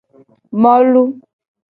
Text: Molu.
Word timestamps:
Molu. 0.63 1.03